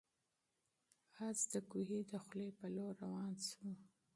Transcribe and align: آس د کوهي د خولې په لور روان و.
آس 1.25 1.39
د 1.51 1.53
کوهي 1.69 1.99
د 2.11 2.11
خولې 2.23 2.49
په 2.59 2.65
لور 2.75 2.93
روان 3.03 3.33
و. 3.61 3.73